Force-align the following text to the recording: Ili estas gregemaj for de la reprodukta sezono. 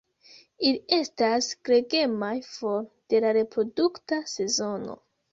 Ili 0.67 0.79
estas 0.95 1.49
gregemaj 1.67 2.31
for 2.53 2.79
de 3.13 3.19
la 3.25 3.33
reprodukta 3.39 4.19
sezono. 4.33 4.97